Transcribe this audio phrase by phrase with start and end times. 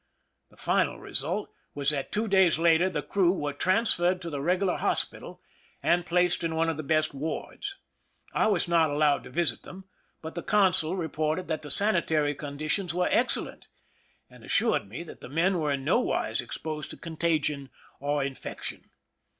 [0.49, 4.77] The final result was that two days later the crew were transferred to the regular
[4.77, 5.43] hospital
[5.83, 7.75] and placed in one of the best wards.
[8.33, 9.85] I was not allowed to visit them,
[10.19, 13.67] but the consul re ported that the sanitary conditions were excellent,
[14.27, 18.23] and assured me that the men were in no wise ex posed to contagion or
[18.23, 18.89] infection.